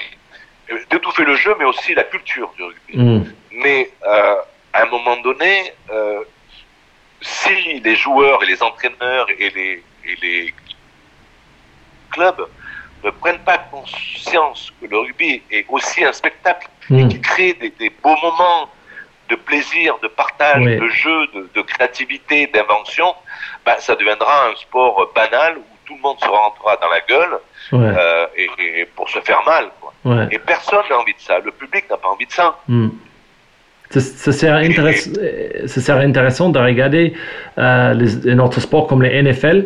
[0.71, 2.97] euh, d'étouffer le jeu, mais aussi la culture du rugby.
[2.97, 3.23] Mm.
[3.63, 4.35] Mais euh,
[4.73, 5.71] à un moment donné,
[7.21, 10.53] si les joueurs et les entraîneurs et les, et les
[12.11, 12.45] clubs
[13.03, 17.07] ne prennent pas conscience que le rugby est aussi un spectacle Mm.
[17.07, 18.69] qui crée des, des beaux moments
[19.29, 20.77] de plaisir, de partage, Oui.
[20.77, 23.13] de jeu, de, de créativité, d'invention,
[23.65, 27.37] ben, ça deviendra un sport banal où tout le monde se rentrera dans la gueule
[27.71, 28.47] Ouais, euh, et,
[28.81, 29.65] et pour se faire mal.
[29.81, 29.91] Quoi.
[30.05, 30.27] ouais.
[30.31, 31.39] Et personne n'a envie de ça.
[31.39, 32.55] Le public n'a pas envie de ça.
[32.67, 32.89] Hmm.
[33.89, 35.09] Ça, ça serait intéress-
[35.67, 37.13] ça serait intéressant de regarder
[37.57, 39.65] euh, les, un autre sport comme les NFL,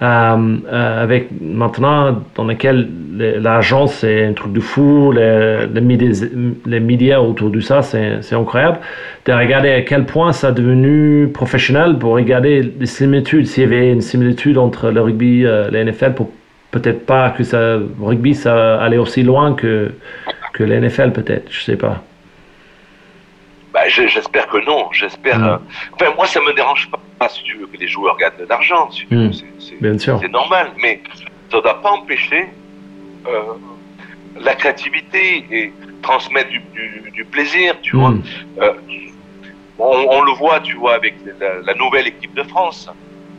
[0.00, 7.60] avec maintenant dans lequel le- l'argent c'est un truc de fou, les, médias, autour de
[7.60, 8.78] ça c'est incroyable,
[9.26, 13.66] de regarder à quel point ça est devenu professionnel pour regarder les similitudes, s'il y
[13.66, 16.12] avait une similitude entre le rugby et la NFL
[16.70, 19.92] peut-être pas que ça, rugby ça allait aussi loin que,
[20.52, 22.02] que la NFL peut-être, je sais pas.
[23.88, 24.88] Je- J'espère que non.
[24.92, 25.38] J'espère.
[25.38, 25.44] Mm.
[25.44, 25.56] euh,
[25.94, 28.90] Enfin, moi, ça me dérange pas, si tu veux, que les joueurs gagnent de l'argent.
[28.90, 29.04] si.
[29.10, 29.32] Mm.
[29.32, 30.18] C'est- c'est- Bien sûr.
[30.20, 31.00] C'est normal, mais
[31.50, 32.46] ça ne doit pas empêcher
[33.26, 33.40] euh,
[34.40, 38.10] la créativité et transmettre du, du, du plaisir, tu vois.
[38.10, 38.22] Mm.
[38.60, 38.72] Euh,
[39.78, 42.90] on, on le voit, tu vois, avec la, la nouvelle équipe de France.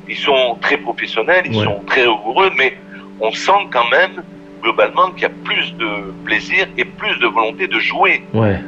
[0.08, 1.64] Ils sont très professionnels, ils Ouais.
[1.66, 2.78] sont très rigoureux, mais
[3.22, 4.24] on sent quand même,
[4.62, 8.60] globalement, qu'il y a plus de plaisir et plus de volonté de jouer Ouais.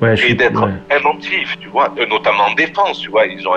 [0.00, 0.72] Ouais, et d'être ouais.
[0.96, 3.26] inventif, tu vois, notamment en défense, tu vois.
[3.26, 3.52] Ils ont,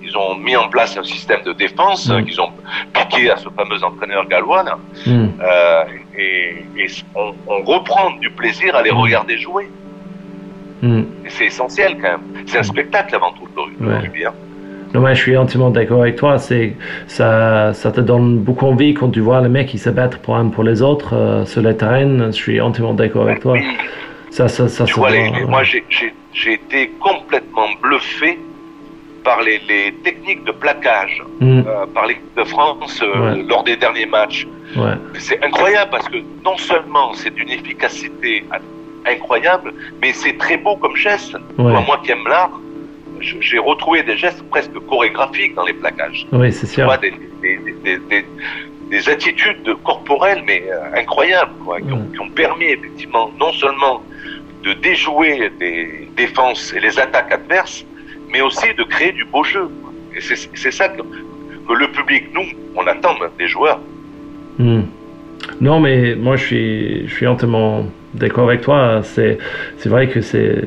[0.00, 2.12] ils ont mis en place un système de défense Mm.
[2.12, 2.50] euh, qu'ils ont
[2.92, 4.78] piqué à ce fameux entraîneur gallois, là.
[5.06, 5.28] Hmm.
[5.42, 5.84] Euh,
[6.18, 8.96] et et on, on reprend du plaisir à les Mm.
[8.96, 9.66] regarder jouer.
[10.82, 12.20] Et c'est essentiel quand même.
[12.46, 12.64] C'est un Mm.
[12.64, 13.46] spectacle avant tout,
[13.80, 13.98] le Ouais.
[14.00, 14.32] rugby, hein.
[14.94, 16.38] Non, mais je suis entièrement d'accord avec toi.
[16.38, 16.76] C'est
[17.08, 20.36] ça, ça te donne beaucoup envie quand tu vois les mecs qui se battent pour
[20.36, 22.26] un pour les autres euh, sur le terrain.
[22.26, 23.56] Je suis entièrement d'accord avec toi.
[24.36, 24.84] Ça, ça, ça.
[24.84, 25.84] tu vois, les- les- moi j'ai-
[26.60, 28.30] été complètement bluffé
[29.22, 31.60] par les, les techniques de plaquage, Hmm.
[31.66, 33.42] euh, par l'équipe de France euh, Ouais.
[33.50, 34.42] lors des derniers matchs.
[34.76, 34.96] Ouais.
[35.26, 36.18] C'est incroyable parce que
[36.48, 38.32] non seulement c'est d'une efficacité
[39.14, 39.68] incroyable,
[40.02, 41.34] mais c'est très beau comme geste.
[41.56, 41.70] Ouais.
[41.72, 42.54] Moi, moi qui aime l'art,
[43.20, 46.26] j'ai retrouvé des gestes presque chorégraphiques dans les plaquages.
[46.32, 46.84] Oui, c'est sûr.
[46.86, 48.26] vois, des, des, des, des, des-
[48.90, 52.12] des attitudes corporelles, mais euh, incroyables, quoi, qui, ont, Ouais.
[52.12, 54.02] qui ont permis effectivement non seulement
[54.64, 57.84] de déjouer des défenses et les attaques adverses,
[58.32, 59.68] mais aussi de créer du beau jeu.
[60.16, 62.46] Et c'est ça que, que le public, nous,
[62.76, 63.80] on attend des joueurs.
[64.58, 64.82] Hmm.
[65.60, 69.00] Non, mais moi, je suis, je suis entièrement d'accord avec toi.
[69.02, 69.38] C'est,
[69.84, 70.62] vrai que c'est,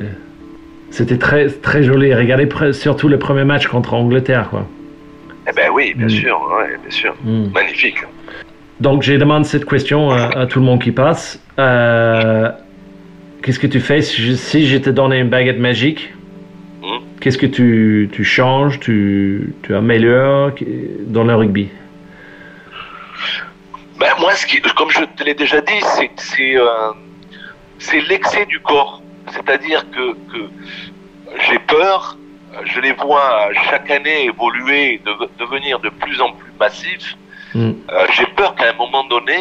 [0.90, 2.14] c'était très, très joli.
[2.14, 4.66] Regardez surtout le premier match contre Angleterre, quoi.
[5.50, 6.10] Eh ben oui, bien Mm.
[6.10, 7.14] sûr, ouais, bien sûr.
[7.24, 7.46] Hmm.
[7.54, 7.98] Magnifique.
[8.80, 11.42] Donc, j'ai demandé cette question à, à tout le monde qui passe.
[11.58, 12.50] Euh,
[13.42, 16.12] qu'est-ce que tu fais si je, si je te donnais une baguette magique?
[16.82, 16.98] Hmm?
[17.20, 20.52] Qu'est-ce que tu, tu changes, tu, tu améliores
[21.06, 21.68] dans le rugby?
[23.98, 25.80] Ben moi, ce qui, comme je te l'ai déjà dit,
[26.16, 26.92] c'est euh,
[28.08, 29.02] l'excès du corps.
[29.32, 30.48] C'est-à-dire que, que
[31.50, 32.16] j'ai peur,
[32.64, 37.16] je les vois chaque année évoluer, de- devenir de plus en plus massifs.
[37.54, 37.72] Hmm.
[37.90, 39.38] Euh, j'ai peur qu'à un moment donné,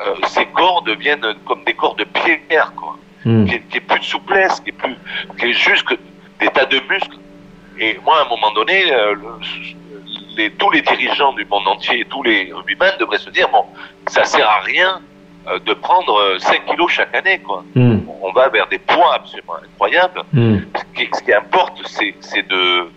[0.00, 2.96] euh, ces corps deviennent comme des corps de pierre, quoi.
[3.24, 3.44] Hmm.
[3.44, 4.96] Qu'il n'y ait plus de souplesse, n'y ait, plus-
[5.48, 5.94] ait juste que
[6.40, 7.16] des tas de muscles.
[7.78, 9.38] Et moi, à un moment donné, euh, le-
[10.36, 13.64] les, tous les dirigeants du monde entier, tous les rugbymen devraient se dire, bon,
[14.08, 15.00] ça sert à rien
[15.48, 17.64] euh, de prendre euh, 5 kilos chaque année, quoi.
[17.74, 17.98] Hmm.
[18.22, 20.22] On va vers des poids absolument incroyables.
[20.32, 20.58] Hmm.
[20.76, 22.88] Ce qui, ce qui importe, c'est de,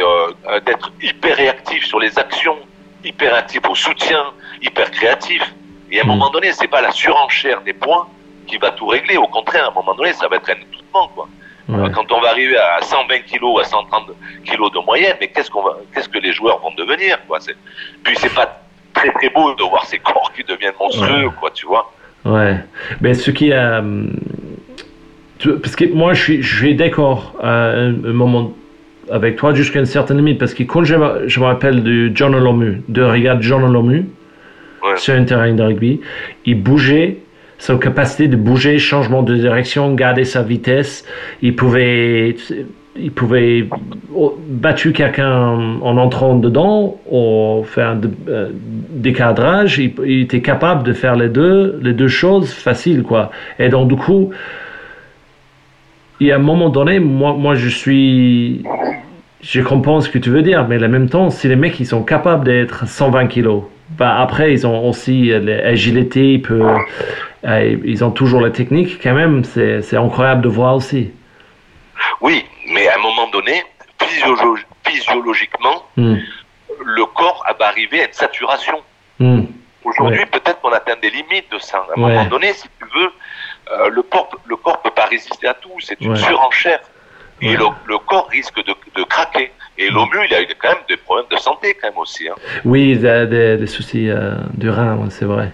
[0.00, 2.56] euh, euh, d'être hyper réactif sur les actions,
[3.04, 4.24] hyper actif au soutien,
[4.62, 5.42] hyper créatif.
[5.90, 6.08] Et à un Mm.
[6.08, 8.06] moment donné, c'est pas la surenchère des points
[8.46, 9.16] qui va tout régler.
[9.16, 11.28] Au contraire, à un moment donné, ça va être un étouffement, quoi.
[11.68, 11.90] Ouais.
[11.92, 14.12] Quand on va arriver à 120 kilos, à 130
[14.44, 17.40] kilos de moyenne, mais qu'est-ce qu'on va, qu'est-ce que les joueurs vont devenir, quoi?
[17.40, 17.56] C'est,
[18.04, 18.62] puis c'est pas
[18.94, 21.92] très très beau de voir ces corps qui deviennent monstrueux, quoi, tu vois.
[22.24, 22.56] Ouais.
[23.00, 23.82] Mais ce qui a.
[25.62, 28.54] Parce que moi, je suis, je suis d'accord à un, moment
[29.10, 30.38] avec toi jusqu'à une certaine limite.
[30.38, 33.64] Parce que quand je, me- je me rappelle de John Olomu, de regarder John
[34.82, 34.96] Ouais.
[34.98, 36.00] sur un terrain de rugby,
[36.44, 37.18] il bougeait,
[37.58, 41.04] sa capacité de bouger, changement de direction, garder sa vitesse.
[41.42, 42.36] Il pouvait.
[42.98, 43.66] Il pouvait
[44.14, 45.30] oh, battre quelqu'un
[45.82, 48.48] en entrant dedans ou faire un euh,
[48.90, 49.78] décadrage.
[49.78, 53.30] Il, était capable de faire les deux, les deux choses faciles, quoi.
[53.58, 54.30] Et donc, du coup,
[56.20, 58.62] il y a un moment donné, moi, moi je suis.
[59.42, 61.86] Je comprends ce que tu veux dire, mais en même temps, si les mecs ils
[61.86, 63.64] sont capables d'être 120 kilos,
[63.98, 66.78] bah après ils ont aussi l'agilité, ils, peuvent- euh,
[67.44, 71.10] ils ont toujours la technique, quand même, c'est incroyable de voir aussi.
[72.20, 73.62] Oui, mais à un moment donné,
[74.02, 76.16] physiolo- physiologiquement, Hmm.
[76.84, 78.78] le corps va arriver à une saturation.
[79.18, 79.42] Hmm.
[79.84, 80.26] Aujourd'hui, Ouais.
[80.26, 81.78] peut-être qu'on atteint des limites de ça.
[81.78, 82.08] À un Ouais.
[82.14, 83.08] moment donné, si tu veux,
[83.72, 85.70] euh, le corps, le corps peut pas résister à tout.
[85.80, 86.16] C'est une Ouais.
[86.16, 86.80] surenchère.
[87.42, 89.52] Et le, le corps risque de, de craquer.
[89.78, 92.26] Et l'OMU, il a eu quand même des problèmes de santé, quand même aussi.
[92.28, 92.34] Hein.
[92.64, 95.52] Oui, des, des- des soucis euh, du rein, c'est vrai.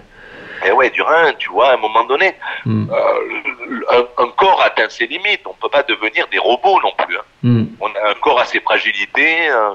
[0.65, 2.33] Et ouais, du rein, tu vois, à un moment donné,
[2.65, 2.87] Hmm.
[2.89, 5.41] euh, un, un corps atteint ses limites.
[5.45, 7.17] On peut pas devenir des robots non plus.
[7.17, 7.21] hein.
[7.43, 7.63] Hmm.
[7.81, 9.49] On a un corps à ses fragilités.
[9.49, 9.71] euh,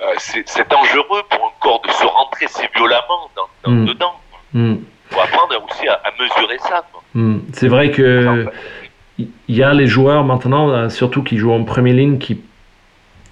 [0.00, 3.84] euh, c'est dangereux pour un corps de se rentrer si violemment dans, dans- Mm.
[3.86, 4.14] dedans.
[4.54, 4.76] Hmm.
[5.10, 6.84] Il faut apprendre aussi à, à mesurer ça.
[7.14, 7.38] Hmm.
[7.52, 8.46] C'est vrai que
[9.18, 12.40] il y a les joueurs maintenant, surtout qui jouent en première ligne, qui,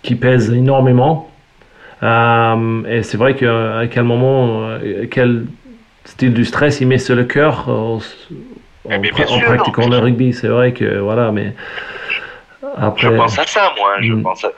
[0.02, 1.30] qui pèsent énormément.
[2.02, 4.78] Euh, et c'est vrai qu'à quel moment,
[5.10, 5.46] quel
[6.06, 8.00] style du stress il met sur le cœur en,
[8.84, 10.32] bien, bien en sûr, pratiquant non, le rugby.
[10.32, 11.52] C'est vrai que voilà, mais
[12.76, 13.02] après.
[13.02, 13.94] Je pense à ça, moi.
[13.96, 14.02] hein.
[14.02, 14.22] Je Mm.
[14.22, 14.50] pense à-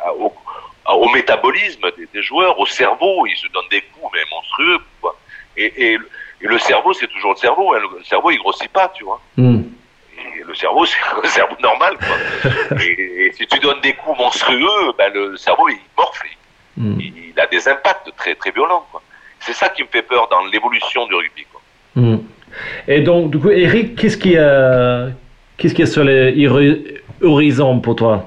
[0.94, 3.26] au, métabolisme des, des joueurs, au cerveau.
[3.26, 4.78] Ils se donnent des coups, mais monstrueux.
[5.00, 5.16] Quoi.
[5.56, 7.74] Et, et, et le cerveau, c'est toujours le cerveau.
[7.74, 7.78] hein.
[7.80, 9.20] Le, cerveau, il grossit pas, tu vois.
[9.38, 11.96] Et le cerveau, c'est le cerveau normal.
[11.98, 12.50] Quoi.
[12.82, 16.26] et, si tu donnes des coups monstrueux, ben, le cerveau, il morfle.
[16.80, 17.00] Il,
[17.34, 18.87] il a des impacts très, très violents.
[18.92, 19.02] Quoi.
[19.40, 21.44] C'est ça qui me fait peur dans l'évolution du rugby.
[21.51, 21.61] Quoi.
[21.94, 22.18] Hmm.
[22.87, 25.09] Et donc, du coup, Eric, qu'est-ce qui a,
[25.57, 28.24] qu'est-ce qui est sur les hori- horizons pour toi?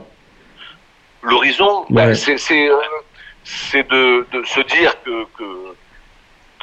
[1.23, 2.07] L'horizon, Ouais.
[2.07, 2.75] ben, c'est c'est, euh,
[3.43, 5.75] c'est de, de se dire que, que,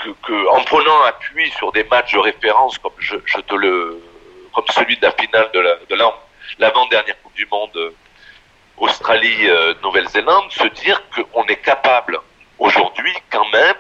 [0.03, 4.03] que, que en prenant appui sur des matchs de référence comme je, je te le
[4.55, 5.95] comme celui de la finale de la de
[6.59, 7.91] l'avant-dernière Coupe du Monde euh,
[8.79, 12.19] Australie euh, Nouvelle-Zélande, se dire qu'on est capable
[12.59, 13.77] aujourd'hui quand même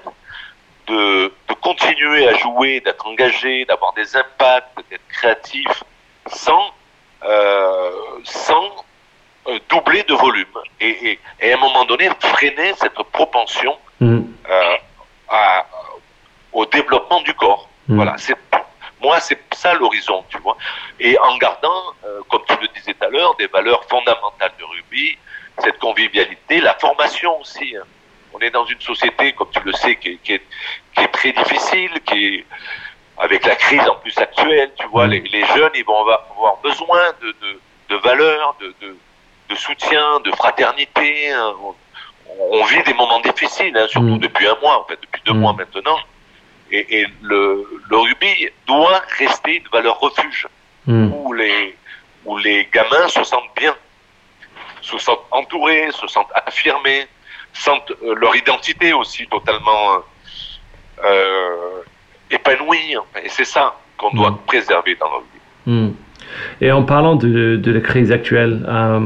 [0.88, 5.66] de, de continuer à jouer, d'être engagé, d'avoir des impacts, d'être créatif
[6.26, 6.70] sans
[7.24, 7.90] euh,
[8.24, 8.64] sans
[9.48, 10.46] euh, doubler de volume
[10.80, 14.20] et, et, et à un moment donné freiner cette propension Hmm.
[14.48, 14.76] euh,
[15.28, 15.66] à-
[16.52, 17.68] au développement du corps.
[17.88, 17.96] Hmm.
[17.96, 18.36] Voilà, c'est
[19.02, 20.56] moi c'est ça l'horizon, tu vois.
[21.00, 24.64] Et en gardant, euh, comme tu le disais tout à l'heure, des valeurs fondamentales de
[24.64, 25.18] rugby,
[25.64, 27.74] cette convivialité, la formation aussi.
[27.76, 27.82] hein.
[28.40, 30.42] On est dans une société, comme tu le sais, qui est, qui est,
[30.94, 32.46] qui est très difficile, qui est
[33.18, 35.10] avec la crise en plus actuelle, tu vois, Mm.
[35.10, 38.96] les, les jeunes, ils vont avoir, besoin de, de, de valeurs, de, de,
[39.48, 41.30] de soutien, de fraternité.
[41.32, 41.52] hein.
[41.62, 41.74] On,
[42.60, 44.18] on vit des moments difficiles, hein, surtout Mm.
[44.18, 45.40] depuis un mois, en fait, depuis deux Mm.
[45.40, 45.98] mois maintenant.
[46.70, 50.46] Et, et le, le rugby doit rester une valeur refuge
[51.12, 51.76] où les,
[52.24, 53.74] où les gamins se sentent bien,
[54.82, 57.06] se sentent entourés, se sentent affirmés,
[57.52, 59.98] sentent euh, leur identité aussi totalement euh,
[61.04, 61.82] euh,
[62.30, 62.94] épanouie.
[63.24, 64.38] Et c'est ça qu'on doit Mm.
[64.46, 65.38] préserver dans le rugby.
[65.66, 65.92] Hmm.
[66.60, 69.00] Et en parlant de, de la crise actuelle, euh,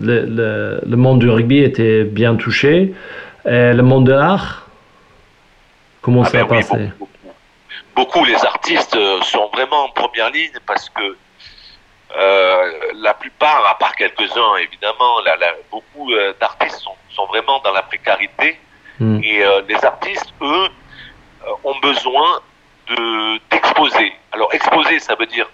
[0.00, 2.94] le, le- le monde du rugby était bien touché.
[3.46, 4.66] Et le monde de l'art,
[6.02, 6.90] comment Ah ça a ben oui, passé?
[6.98, 7.10] beaucoup,
[7.96, 8.24] beaucoup.
[8.24, 11.16] Les artistes sont vraiment en première ligne parce que
[12.16, 17.72] la plupart, à part quelques-uns évidemment, la- la- beaucoup euh, d'artistes sont, sont vraiment dans
[17.72, 18.58] la précarité
[18.98, 19.18] Hmm.
[19.24, 20.68] et euh, les artistes, eux,
[21.46, 22.40] euh, ont besoin
[22.88, 24.12] de d'exposer.
[24.32, 25.48] Alors exposer, ça veut dire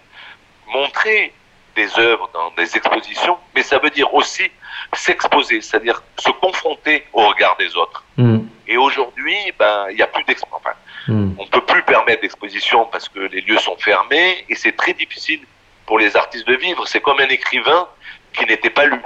[0.67, 1.33] montrer
[1.77, 4.51] des œuvres dans des expositions, mais ça veut dire aussi
[4.95, 8.03] s'exposer, c'est-à-dire se confronter au regard des autres.
[8.17, 8.41] Hmm.
[8.67, 10.49] Et aujourd'hui, ben, il n'y a plus d'expo.
[10.53, 10.73] Enfin,
[11.07, 11.35] Hmm.
[11.39, 15.43] on peut plus permettre d'exposition parce que les lieux sont fermés et c'est très difficile
[15.87, 16.87] pour les artistes de vivre.
[16.87, 17.89] C'est comme un écrivain
[18.33, 19.01] qui n'était pas lu.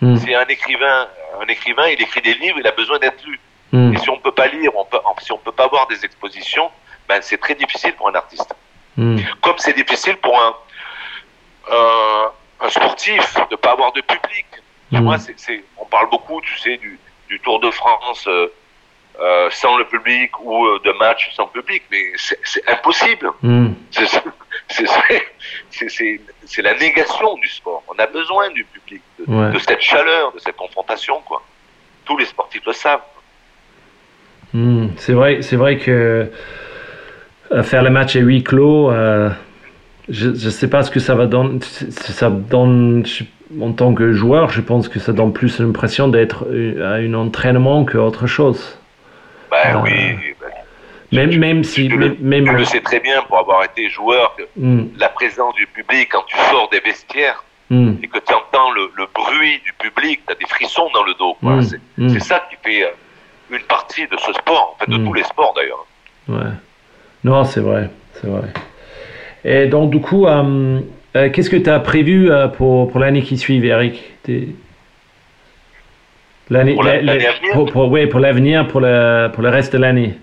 [0.00, 0.16] Hmm.
[0.16, 1.08] C'est un écrivain,
[1.40, 3.38] un écrivain, il écrit des livres, il a besoin d'être lu.
[3.72, 3.94] Hmm.
[3.94, 6.70] Et si on peut pas lire, on peut, si on peut pas voir des expositions,
[7.08, 8.52] ben c'est très difficile pour un artiste.
[8.96, 9.18] Hmm.
[9.40, 10.54] Comme c'est difficile pour un,
[11.70, 12.26] euh,
[12.60, 14.46] un sportif de pas avoir de public.
[14.92, 18.52] Tu vois, c'est- on parle beaucoup, tu sais, du, du Tour de France euh,
[19.20, 23.30] euh, sans le public ou euh, de matchs sans public, mais c'est, impossible.
[23.42, 23.72] Hmm.
[24.68, 27.82] C'est, la négation du sport.
[27.88, 29.52] On a besoin du public, de, Ouais.
[29.52, 31.42] de cette chaleur, de cette confrontation, quoi.
[32.04, 33.00] Tous les sportifs le savent.
[34.52, 36.30] Hmm, C'est vrai, c'est vrai que
[37.52, 39.30] euh, faire le match à huis clos, euh,
[40.08, 41.60] je ne sais pas ce que ça va donner.
[41.62, 43.24] Ça donne, je-
[43.60, 46.46] en tant que joueur, je pense que ça donne plus l'impression d'être
[46.82, 48.78] à un entraînement qu'autre chose.
[49.52, 49.90] Ben oui,
[50.40, 50.48] ben,
[51.12, 53.88] Même, tu- même tu si, le- même, tu le sais très bien pour avoir été
[53.90, 58.18] joueur que Hmm, la présence du public quand tu sors des vestiaires hmm, et que
[58.18, 61.34] tu entends le, le bruit du public, tu as des frissons dans le dos.
[61.40, 61.56] quoi.
[61.98, 62.88] Mm, C'est ça qui fait euh,
[63.56, 65.86] une partie de ce sport, en fait, de tous les sports d'ailleurs.
[66.28, 66.52] ouais.
[67.24, 68.48] Non, c'est vrai, c'est vrai.
[69.44, 70.80] Et donc, du coup, euh,
[71.14, 74.02] euh, qu'est-ce que tu as prévu euh, pour, pour l'année qui suit, Eric?
[76.50, 77.52] L'année, Pour la- la- la- l'année à venir?
[77.54, 80.14] pour, pour- ouais, pour l'avenir, pour le, pour le reste de l'année.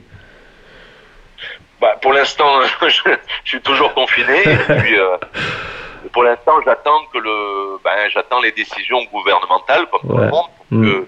[1.82, 3.12] Bah, pour l'instant, je,
[3.44, 4.42] je suis toujours confiné.
[4.44, 5.18] et puis, euh,
[6.12, 10.78] pour l'instant, j'attends que le, ben, j'attends les décisions gouvernementales, comme tout le monde, pour
[10.78, 10.86] Mm.
[10.86, 11.08] que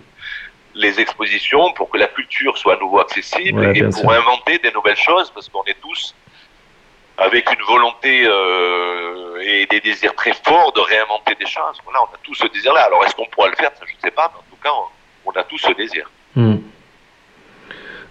[0.74, 4.12] les expositions, pour que la culture soit à nouveau accessible Ouais, et pour sûr.
[4.12, 6.16] inventer des nouvelles choses, parce qu'on est tous
[7.18, 11.78] avec une volonté euh, et des désirs très forts de réinventer des choses.
[11.84, 12.86] Voilà, on a tous ce désir-là.
[12.86, 13.70] Alors, est-ce qu'on pourra le faire?
[13.78, 14.86] Ça, je ne sais pas, mais en tout cas, on,
[15.26, 16.10] on a tous ce désir.
[16.36, 16.58] Hmm.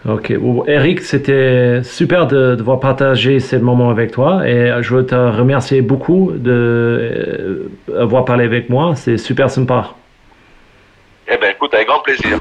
[0.09, 0.33] Ok.
[0.66, 5.83] Eric, c'était super de devoir partager ce moment avec toi et je veux te remercier
[5.83, 7.68] beaucoup de euh,
[8.03, 8.94] avoir parlé avec moi.
[8.96, 9.90] C'est super sympa.
[11.29, 12.38] Eh ben, écoute, avec grand plaisir.